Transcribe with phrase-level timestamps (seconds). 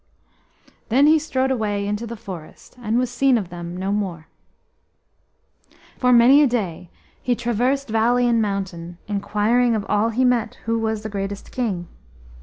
[0.89, 4.25] Then he strode away into the forest and was seen of them no more.
[5.99, 6.89] For many a day
[7.21, 11.87] he traversed valley and mountain, inquiring of all he met who was the greatest king.